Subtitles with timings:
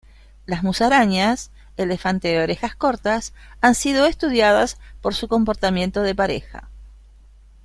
[0.47, 6.69] Las musarañas elefante de orejas cortas han sido estudiadas por su comportamiento de pareja.